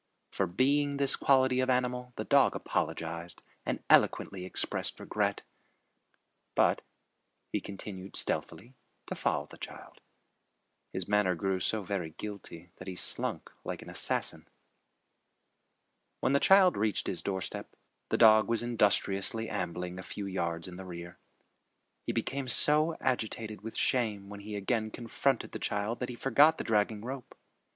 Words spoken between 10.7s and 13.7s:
His manner grew so very guilty that he slunk